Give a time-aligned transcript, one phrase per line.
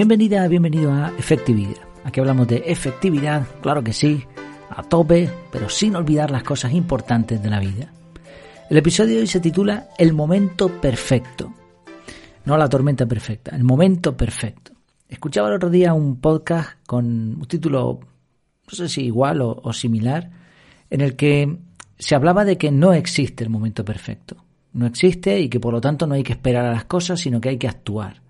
[0.00, 1.76] Bienvenida, bienvenido a Efectividad.
[2.04, 4.24] Aquí hablamos de efectividad, claro que sí,
[4.70, 7.92] a tope, pero sin olvidar las cosas importantes de la vida.
[8.70, 11.52] El episodio de hoy se titula El momento perfecto.
[12.46, 14.72] No la tormenta perfecta, el momento perfecto.
[15.06, 19.70] Escuchaba el otro día un podcast con un título, no sé si igual o, o
[19.74, 20.30] similar,
[20.88, 21.58] en el que
[21.98, 24.46] se hablaba de que no existe el momento perfecto.
[24.72, 27.38] No existe y que por lo tanto no hay que esperar a las cosas, sino
[27.38, 28.29] que hay que actuar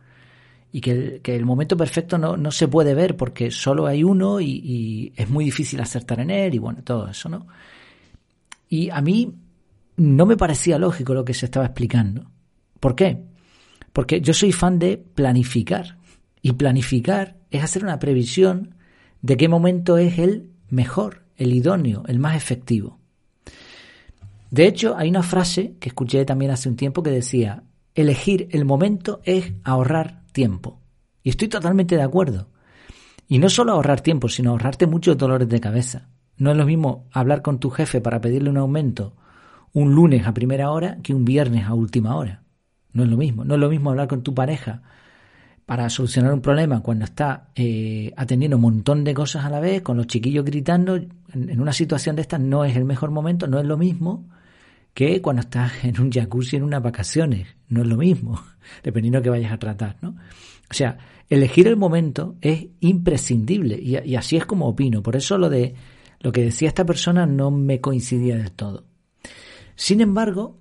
[0.73, 5.12] y que el, momento perfecto no, no, se puede ver porque solo hay uno y,
[5.16, 7.46] es muy difícil acertar en él y bueno, todo eso, ¿no?
[8.69, 9.34] Y a mí
[9.96, 12.30] no me parecía lógico lo que se estaba explicando.
[12.79, 13.23] ¿Por qué?
[13.93, 15.98] Porque yo soy fan de planificar
[16.41, 18.77] y planificar es hacer una previsión
[19.23, 23.01] de qué momento es el mejor, el idóneo, el más efectivo.
[24.51, 28.65] De hecho, hay una frase que escuché también hace un tiempo que decía, elegir el
[28.65, 30.81] momento es ahorrar tiempo.
[31.23, 32.49] Y estoy totalmente de acuerdo.
[33.29, 36.09] Y no solo ahorrar tiempo, sino ahorrarte muchos dolores de cabeza.
[36.37, 39.15] No es lo mismo hablar con tu jefe para pedirle un aumento
[39.73, 42.43] un lunes a primera hora que un viernes a última hora.
[42.93, 43.45] No es lo mismo.
[43.45, 44.83] No es lo mismo hablar con tu pareja
[45.65, 49.83] para solucionar un problema cuando está eh, atendiendo un montón de cosas a la vez,
[49.83, 50.97] con los chiquillos gritando.
[50.97, 54.29] En, una situación de estas no es el mejor momento, no es lo mismo
[54.95, 57.49] que cuando estás en un jacuzzi en unas vacaciones.
[57.69, 58.43] No es lo mismo,
[58.83, 60.16] dependiendo de qué vayas a tratar, ¿no?
[60.71, 65.03] O sea, elegir el momento es imprescindible y, y, así es como opino.
[65.03, 65.75] Por eso lo de
[66.21, 68.84] lo que decía esta persona no me coincidía del todo.
[69.75, 70.59] Sin embargo,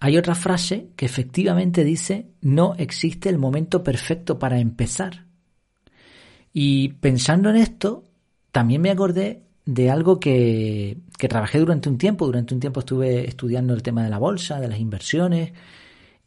[0.00, 5.26] hay otra frase que efectivamente dice no existe el momento perfecto para empezar.
[6.52, 8.04] Y pensando en esto,
[8.52, 12.26] también me acordé de algo que, que, trabajé durante un tiempo.
[12.26, 15.52] Durante un tiempo estuve estudiando el tema de la bolsa, de las inversiones,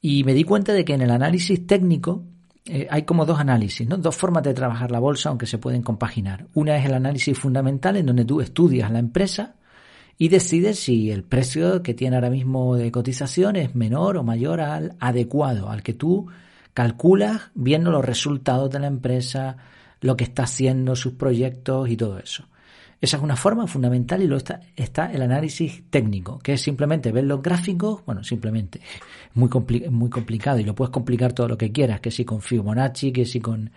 [0.01, 2.23] y me di cuenta de que en el análisis técnico
[2.69, 3.97] eh, hay como dos análisis, ¿no?
[3.97, 6.47] dos formas de trabajar la bolsa, aunque se pueden compaginar.
[6.53, 9.55] Una es el análisis fundamental, en donde tú estudias la empresa
[10.17, 14.59] y decides si el precio que tiene ahora mismo de cotización es menor o mayor
[14.59, 16.27] al adecuado, al que tú
[16.73, 19.57] calculas viendo los resultados de la empresa,
[20.01, 22.45] lo que está haciendo, sus proyectos y todo eso.
[22.99, 27.11] Esa es una forma fundamental y luego está, está el análisis técnico, que es simplemente
[27.11, 28.81] ver los gráficos, bueno, simplemente,
[29.35, 29.49] muy,
[29.89, 33.25] muy complicado y lo puedes complicar todo lo que quieras, que si con Fibonacci, que
[33.25, 33.71] si con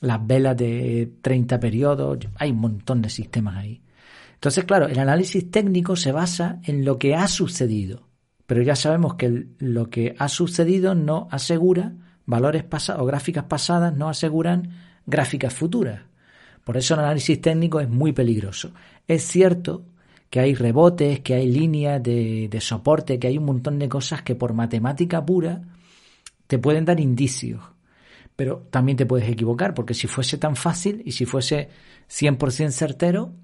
[0.00, 3.80] las velas de 30 periodos, hay un montón de sistemas ahí.
[4.34, 8.08] Entonces, claro, el análisis técnico se basa en lo que ha sucedido,
[8.46, 11.92] pero ya sabemos que lo que ha sucedido no asegura
[12.26, 14.70] valores pasados o gráficas pasadas, no aseguran
[15.06, 16.09] gráficas futuras.
[16.64, 18.72] Por eso el análisis técnico es muy peligroso.
[19.06, 19.84] Es cierto
[20.30, 24.36] que hay rebotes, que hay líneas de, soporte, que hay un montón de cosas que
[24.36, 25.62] por matemática pura
[26.46, 27.60] te pueden dar indicios.
[28.36, 31.68] Pero también te puedes equivocar, porque si fuese tan fácil y si fuese
[32.08, 33.34] 100% certero,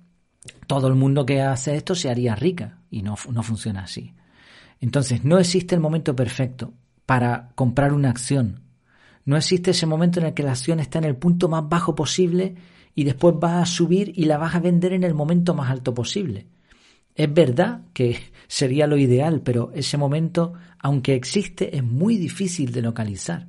[0.66, 4.14] todo el mundo que hace esto se haría rica y no, no funciona así.
[4.80, 6.72] Entonces, no existe el momento perfecto
[7.04, 8.62] para comprar una acción.
[9.24, 11.94] No existe ese momento en el que la acción está en el punto más bajo
[11.94, 12.54] posible
[12.96, 15.92] y después vas a subir y la vas a vender en el momento más alto
[15.92, 16.46] posible.
[17.14, 18.18] Es verdad que
[18.48, 23.48] sería lo ideal, pero ese momento, aunque existe, es muy difícil de localizar.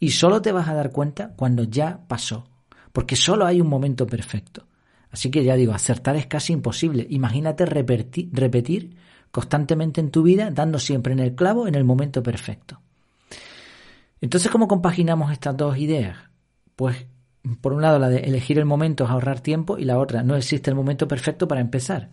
[0.00, 2.48] Y solo te vas a dar cuenta cuando ya pasó,
[2.92, 4.66] porque solo hay un momento perfecto.
[5.10, 7.06] Así que ya digo, acertar es casi imposible.
[7.08, 8.96] Imagínate repetir, repetir
[9.30, 12.80] constantemente en tu vida, dando siempre en el clavo en el momento perfecto.
[14.20, 16.16] Entonces, ¿cómo compaginamos estas dos ideas?
[16.74, 17.06] Pues
[17.60, 20.36] por un lado, la de elegir el momento es ahorrar tiempo y la otra, no
[20.36, 22.10] existe el momento perfecto para empezar.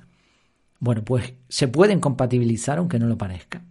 [0.80, 3.64] Bueno, pues se pueden compatibilizar aunque no lo parezca.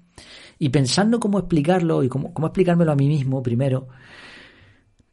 [0.58, 3.88] Y pensando cómo explicarlo y cómo, cómo explicármelo a mí mismo primero,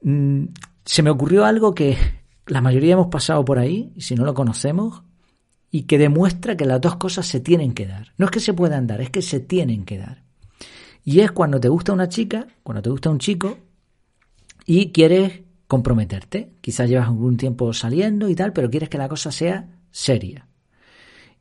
[0.01, 0.45] mm,
[0.85, 1.97] se me ocurrió algo que
[2.47, 5.03] la mayoría hemos pasado por ahí, si no lo conocemos,
[5.69, 8.13] y que demuestra que las dos cosas se tienen que dar.
[8.17, 10.23] No es que se puedan dar, es que se tienen que dar.
[11.03, 13.57] Y es cuando te gusta una chica, cuando te gusta un chico,
[14.65, 15.41] y quieres
[15.71, 16.51] comprometerte.
[16.59, 20.45] Quizás llevas algún tiempo saliendo y tal, pero quieres que la cosa sea seria.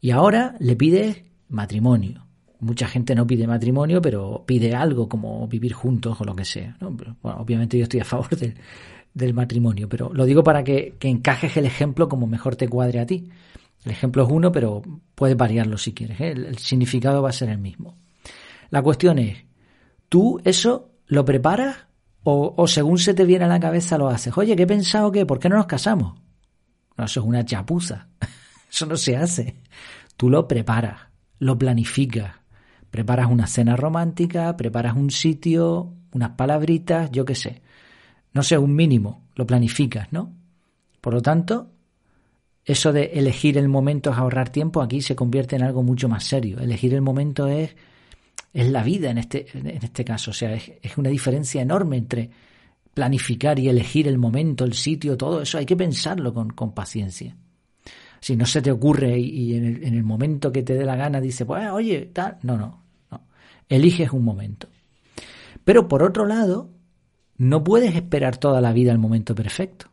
[0.00, 2.29] Y ahora le pides matrimonio.
[2.61, 6.77] Mucha gente no pide matrimonio, pero pide algo como vivir juntos o lo que sea.
[7.23, 8.29] obviamente yo estoy a favor
[9.12, 13.00] del, matrimonio, pero lo digo para que, que encajes el ejemplo como mejor te cuadre
[13.00, 13.29] a ti.
[13.85, 14.81] El ejemplo es uno, pero
[15.17, 16.21] puedes variarlo si quieres.
[16.21, 16.31] ¿eh?
[16.31, 17.97] el significado va a ser el mismo.
[18.71, 19.38] La cuestión es,
[20.09, 21.90] ¿tú eso lo preparas
[22.22, 24.37] o, según se te viene a la cabeza lo haces.
[24.37, 25.25] Oye, ¿qué he pensado que?
[25.25, 26.20] ¿Por qué no nos casamos?
[26.96, 28.08] No, eso es una chapuza.
[28.70, 29.56] Eso no se hace.
[30.17, 31.00] Tú lo preparas,
[31.40, 32.37] lo planificas.
[32.88, 37.62] Preparas una cena romántica, preparas un sitio, unas palabritas, yo qué sé.
[38.32, 40.32] no sé, un mínimo, lo planificas, ¿no?
[41.00, 41.72] Por lo tanto,
[42.64, 46.25] eso de elegir el momento es ahorrar tiempo, aquí se convierte en algo mucho más
[46.25, 46.61] serio.
[46.61, 47.75] Elegir el momento es,
[48.52, 52.31] es la vida en este, en este caso, o sea, es, una diferencia enorme entre
[52.93, 57.37] planificar y elegir el momento, el sitio, todo eso hay que pensarlo con, con paciencia.
[58.20, 60.97] Si no se te ocurre y, en, el, en, el, momento que te dé la
[60.97, 63.23] gana dice, pues oye, tal, no, no, no.
[63.69, 64.69] Eliges un momento.
[65.64, 66.70] Pero por otro lado,
[67.38, 69.87] no puedes esperar toda la vida el momento perfecto.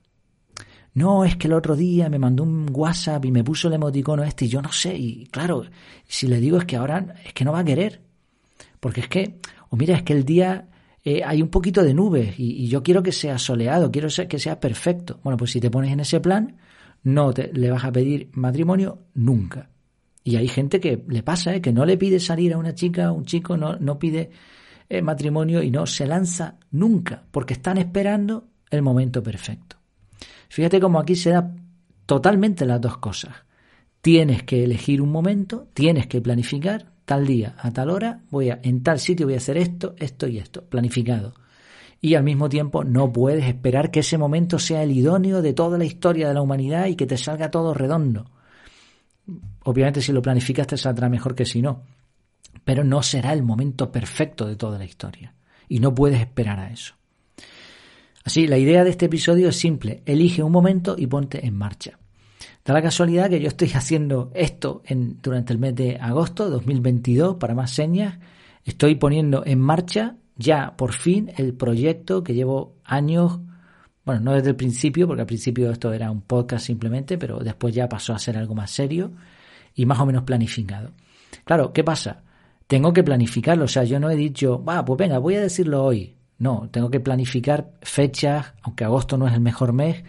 [0.95, 4.23] No, es que el otro día me mandó un WhatsApp y me puso el emoticono
[4.23, 4.97] este y yo no sé.
[4.97, 5.63] Y claro,
[6.07, 8.01] si le digo es que ahora es que no va a querer.
[8.79, 9.39] Porque es que,
[9.69, 10.69] o mira, es que el día
[11.03, 14.59] eh, hay un poquito de nubes y, yo quiero que sea soleado, quiero que sea
[14.59, 15.19] perfecto.
[15.23, 16.57] Bueno, pues si te pones en ese plan,
[17.03, 19.69] no le vas a pedir matrimonio nunca.
[20.23, 21.61] Y hay gente que le pasa, ¿eh?
[21.61, 24.31] que no le pide salir a una chica, a un chico, no, no pide
[24.89, 29.77] eh, matrimonio y no se lanza nunca, porque están esperando el momento perfecto.
[30.49, 31.55] Fíjate cómo aquí se da
[32.05, 33.33] totalmente las dos cosas.
[34.01, 38.59] Tienes que elegir un momento, tienes que planificar, tal día, a tal hora, voy a,
[38.63, 41.33] en tal sitio voy a hacer esto, esto y esto, planificado.
[42.01, 45.77] Y al mismo tiempo no puedes esperar que ese momento sea el idóneo de toda
[45.77, 48.29] la historia de la humanidad y que te salga todo redondo.
[49.63, 51.83] Obviamente si lo planificas te saldrá mejor que si no,
[52.65, 55.33] pero no será el momento perfecto de toda la historia.
[55.69, 56.93] Y no puedes esperar a eso.
[58.25, 60.03] Así, la idea de este episodio es simple.
[60.05, 61.99] Elige un momento y ponte en marcha.
[62.67, 66.51] Da la casualidad que yo estoy haciendo esto en, durante el mes de agosto de
[66.51, 68.19] 2022 para más señas.
[68.65, 73.39] Estoy poniendo en marcha ya por fin el proyecto que llevo años,
[74.03, 77.73] bueno, no desde el principio, porque al principio esto era un podcast simplemente, pero después
[77.73, 79.13] ya pasó a ser algo más serio
[79.73, 80.91] y más o menos planificado.
[81.45, 82.23] Claro, ¿qué pasa?
[82.67, 85.85] Tengo que planificarlo, o sea, yo no he dicho, va, pues venga, voy a decirlo
[85.85, 86.17] hoy.
[86.37, 90.03] No, tengo que planificar fechas, aunque agosto no es el mejor mes,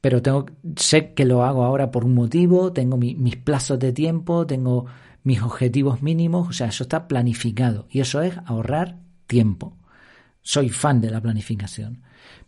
[0.00, 0.46] pero tengo,
[0.76, 4.86] sé que lo hago ahora por un motivo, tengo mi, mis plazos de tiempo, tengo
[5.24, 9.76] mis objetivos mínimos, o sea, eso está planificado y eso es ahorrar tiempo.
[10.42, 12.02] Soy fan de la planificación.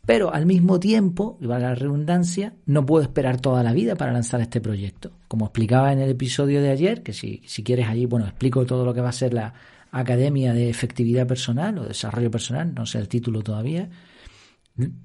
[0.07, 4.13] Pero al mismo tiempo, y valga la redundancia, no puedo esperar toda la vida para
[4.13, 5.13] lanzar este proyecto.
[5.29, 8.85] Como explicaba en el episodio de ayer, que si, si quieres allí, bueno, explico todo
[8.85, 9.53] lo que va a ser la
[9.93, 13.91] Academia de Efectividad Personal o Desarrollo Personal, no sé el título todavía.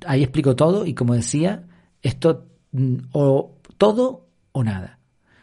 [0.05, 1.63] Ahí explico todo y como decía,
[2.05, 4.99] esto mm, o todo o nada.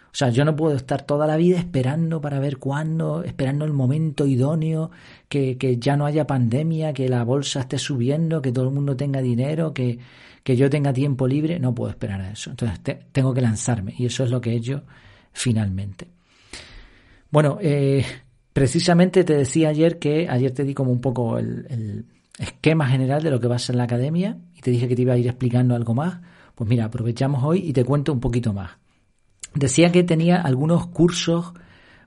[0.07, 3.73] O sea, yo no puedo estar toda la vida esperando para ver cuándo, esperando el
[3.73, 4.91] momento idóneo,
[5.29, 8.95] que, que, ya no haya pandemia, que la bolsa esté subiendo, que todo el mundo
[8.95, 9.99] tenga dinero, que,
[10.45, 11.59] que yo tenga tiempo libre.
[11.59, 12.51] No puedo esperar a eso.
[12.51, 12.79] Entonces
[13.11, 14.83] tengo que lanzarme y eso es lo que he hecho
[15.33, 16.07] finalmente.
[17.31, 18.05] Bueno, eh,
[18.53, 22.05] precisamente te decía ayer que ayer te di como un poco el, el
[22.39, 25.03] esquema general de lo que va a ser la academia y te dije que te
[25.03, 26.21] iba a ir explicando algo más.
[26.55, 28.73] Pues mira, aprovechamos hoy y te cuento un poquito más.
[29.55, 31.53] Decía que tenía algunos cursos,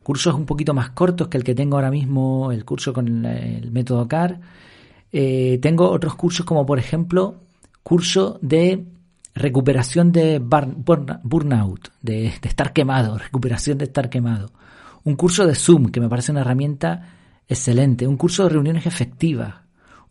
[0.03, 3.71] cursos un poquito más cortos que el que tengo ahora mismo, el curso con el,
[3.71, 4.39] método CAR.
[5.11, 7.35] Eh, tengo otros cursos como por ejemplo
[7.83, 8.83] curso de
[9.35, 14.51] recuperación de burnout, de, de estar quemado, recuperación de estar quemado.
[15.03, 17.15] Un curso de Zoom, que me parece una herramienta
[17.47, 18.07] excelente.
[18.07, 19.53] Un curso de reuniones efectivas.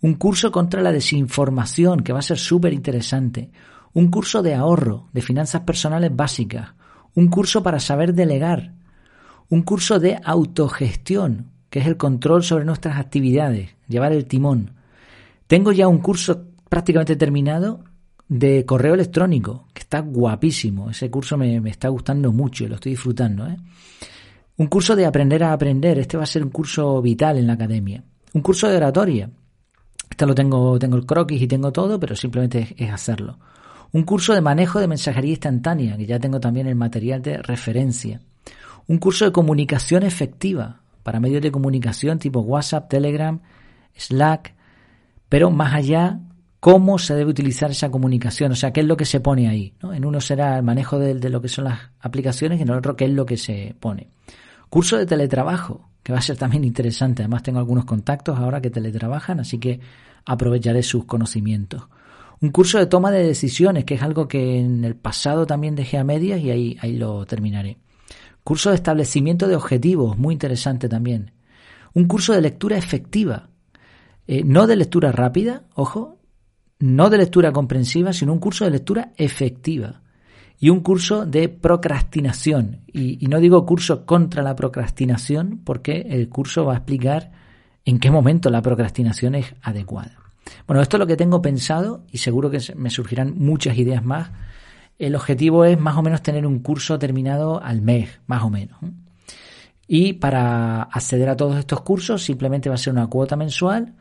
[0.01, 3.51] Un curso contra la desinformación, que va a ser súper interesante.
[3.95, 6.75] Un curso de ahorro, de finanzas personales básicas
[7.15, 8.73] un curso para saber delegar,
[9.49, 14.73] un curso de autogestión, que es el control sobre nuestras actividades, llevar el timón.
[15.47, 17.85] Tengo ya un curso prácticamente terminado
[18.29, 20.91] de correo electrónico, que está guapísimo.
[20.91, 23.47] Ese curso me, está gustando mucho lo estoy disfrutando.
[23.47, 23.57] ¿eh?
[24.57, 25.99] Un curso de aprender a aprender.
[25.99, 28.03] Este va a ser un curso vital en la academia.
[28.33, 29.31] Un curso de oratoria.
[30.11, 33.39] Este lo tengo, tengo el croquis y tengo todo, pero simplemente es hacerlo.
[33.95, 38.21] Un curso de manejo de mensajería instantánea, que ya tengo también el material de referencia.
[38.89, 43.41] Un curso de comunicación efectiva para medios de comunicación tipo WhatsApp, Telegram,
[43.97, 44.57] Slack,
[45.29, 46.19] pero más allá,
[46.59, 49.75] cómo se debe utilizar esa comunicación, o sea, qué es lo que se pone ahí.
[49.81, 52.75] En uno será el manejo de, de lo que son las aplicaciones y en el
[52.75, 54.09] otro qué es lo que se pone.
[54.71, 57.23] Curso de teletrabajo, que va a ser también interesante.
[57.23, 59.79] Además tengo algunos contactos ahora que teletrabajan, así que
[60.25, 61.85] aprovecharé sus conocimientos.
[62.41, 65.99] Un curso de toma de decisiones, que es algo que en el pasado también dejé
[65.99, 67.79] a medias y ahí, ahí lo terminaré.
[68.43, 71.33] Curso de establecimiento de objetivos, muy interesante también.
[71.95, 73.49] Un curso de lectura efectiva,
[74.27, 76.19] eh, no de lectura rápida, ojo,
[76.79, 80.03] no de lectura comprensiva, sino un curso de lectura efectiva.
[80.59, 82.83] Y un curso de procrastinación.
[82.93, 87.33] Y, y no digo curso contra la procrastinación, porque el curso va a explicar
[87.85, 90.24] en qué momento la procrastinación es adecuada.
[90.67, 94.31] Bueno, esto es lo que tengo pensado y seguro que me surgirán muchas ideas más.
[94.99, 98.79] El objetivo es más o menos tener un curso terminado al mes, más o menos.
[99.87, 103.95] Y para acceder a todos estos cursos simplemente va a ser una cuota mensual.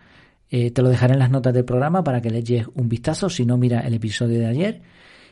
[0.50, 3.30] Eh, te lo dejaré en las notas del programa para que le eches un vistazo.
[3.30, 4.82] Si no, mira el episodio de ayer.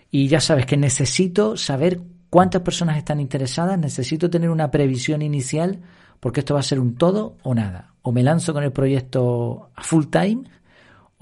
[0.09, 3.77] Y ya sabes que necesito saber cuántas personas están interesadas.
[3.77, 5.79] Necesito tener una previsión inicial
[6.19, 7.93] porque esto va a ser un todo o nada.
[8.01, 10.43] O me lanzo con el proyecto full time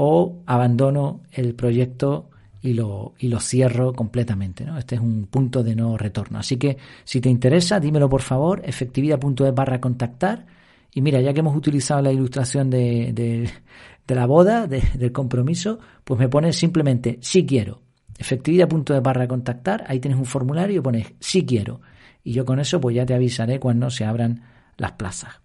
[0.01, 2.29] o abandono el proyecto
[2.61, 4.63] y lo, y lo cierro completamente.
[4.63, 4.77] ¿no?
[4.77, 6.39] Este es un punto de no retorno.
[6.39, 10.45] Así que si te interesa, dímelo por favor, efectividad.es barra contactar.
[10.93, 16.17] Y mira, ya que hemos utilizado la ilustración de, de, la boda, del compromiso, pues
[16.17, 17.81] me pones simplemente si quiero.
[18.17, 21.81] Efectividad.es barra contactar, ahí tienes un formulario y pones si quiero.
[22.23, 24.43] Y yo con eso pues ya te avisaré cuando se abran
[24.77, 25.41] las plazas.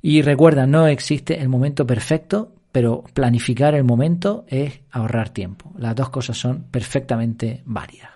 [0.00, 5.70] Y recuerda, no existe el momento perfecto, pero planificar el momento es ahorrar tiempo.
[5.78, 8.10] Las dos cosas son perfectamente válidas.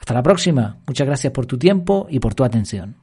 [0.00, 0.78] Hasta la próxima.
[0.86, 2.96] Muchas gracias por tu tiempo y por tu atención.